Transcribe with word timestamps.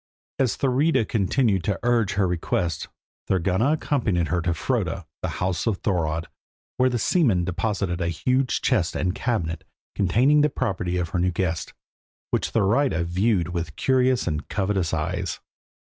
As 0.39 0.55
Thurida 0.57 1.05
continued 1.05 1.63
to 1.65 1.79
urge 1.83 2.13
her 2.13 2.25
request, 2.27 2.87
Thorgunna 3.27 3.73
accompanied 3.73 4.29
her 4.29 4.41
to 4.41 4.51
Froda, 4.55 5.05
the 5.21 5.27
house 5.37 5.67
of 5.67 5.77
Thorodd, 5.83 6.25
where 6.77 6.89
the 6.89 6.97
seamen 6.97 7.45
deposited 7.45 8.01
a 8.01 8.07
huge 8.07 8.61
chest 8.63 8.95
and 8.95 9.13
cabinet, 9.13 9.63
containing 9.93 10.41
the 10.41 10.49
property 10.49 10.97
of 10.97 11.09
her 11.09 11.19
new 11.19 11.29
guest, 11.29 11.75
which 12.31 12.49
Thurida 12.49 13.03
viewed 13.03 13.49
with 13.49 13.75
curious 13.75 14.25
and 14.25 14.49
covetous 14.49 14.91
eyes. 14.91 15.39